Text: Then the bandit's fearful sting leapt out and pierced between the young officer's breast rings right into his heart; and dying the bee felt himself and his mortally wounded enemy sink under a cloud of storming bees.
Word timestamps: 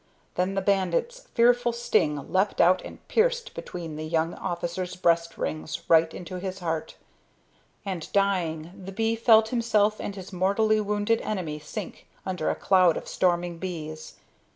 Then 0.33 0.55
the 0.55 0.63
bandit's 0.63 1.27
fearful 1.35 1.71
sting 1.73 2.15
leapt 2.33 2.59
out 2.59 2.81
and 2.81 3.07
pierced 3.07 3.53
between 3.53 3.97
the 3.97 4.03
young 4.03 4.33
officer's 4.33 4.95
breast 4.95 5.37
rings 5.37 5.87
right 5.87 6.11
into 6.11 6.37
his 6.39 6.57
heart; 6.57 6.95
and 7.85 8.11
dying 8.11 8.71
the 8.83 8.91
bee 8.91 9.15
felt 9.15 9.49
himself 9.49 9.97
and 10.01 10.15
his 10.15 10.33
mortally 10.33 10.81
wounded 10.81 11.21
enemy 11.21 11.59
sink 11.59 12.07
under 12.25 12.49
a 12.49 12.55
cloud 12.55 12.97
of 12.97 13.07
storming 13.07 13.59
bees. 13.59 14.15